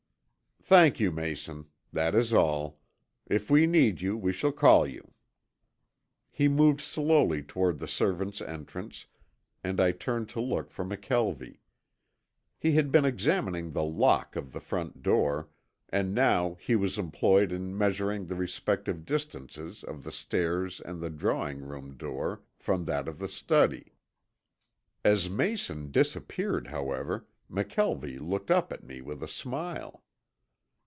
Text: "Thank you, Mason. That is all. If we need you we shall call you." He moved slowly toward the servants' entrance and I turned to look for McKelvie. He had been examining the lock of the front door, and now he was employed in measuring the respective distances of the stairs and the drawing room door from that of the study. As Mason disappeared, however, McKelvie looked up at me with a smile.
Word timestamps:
"Thank 0.63 1.01
you, 1.01 1.11
Mason. 1.11 1.65
That 1.91 2.15
is 2.15 2.33
all. 2.33 2.79
If 3.27 3.49
we 3.49 3.67
need 3.67 3.99
you 3.99 4.15
we 4.15 4.31
shall 4.31 4.53
call 4.53 4.87
you." 4.87 5.13
He 6.29 6.47
moved 6.47 6.79
slowly 6.79 7.43
toward 7.43 7.77
the 7.79 7.89
servants' 7.89 8.39
entrance 8.39 9.05
and 9.65 9.81
I 9.81 9.91
turned 9.91 10.29
to 10.29 10.39
look 10.39 10.69
for 10.71 10.85
McKelvie. 10.85 11.57
He 12.57 12.71
had 12.73 12.89
been 12.89 13.03
examining 13.03 13.71
the 13.71 13.83
lock 13.83 14.37
of 14.37 14.53
the 14.53 14.61
front 14.61 15.03
door, 15.03 15.49
and 15.89 16.13
now 16.13 16.53
he 16.57 16.77
was 16.77 16.97
employed 16.97 17.51
in 17.51 17.77
measuring 17.77 18.27
the 18.27 18.35
respective 18.35 19.03
distances 19.03 19.83
of 19.83 20.05
the 20.05 20.11
stairs 20.11 20.79
and 20.79 21.01
the 21.01 21.09
drawing 21.09 21.59
room 21.63 21.97
door 21.97 22.43
from 22.55 22.85
that 22.85 23.09
of 23.09 23.19
the 23.19 23.27
study. 23.27 23.93
As 25.03 25.29
Mason 25.29 25.91
disappeared, 25.91 26.67
however, 26.67 27.25
McKelvie 27.51 28.21
looked 28.21 28.51
up 28.51 28.71
at 28.71 28.83
me 28.85 29.01
with 29.01 29.21
a 29.21 29.27
smile. 29.27 30.05